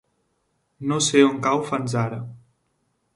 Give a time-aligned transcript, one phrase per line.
[0.91, 2.19] No sé on cau Fanzara.